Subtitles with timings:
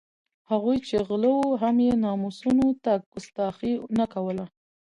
[0.51, 4.45] هغوی چې غله وو هم یې ناموسونو ته کستاخي نه کوله.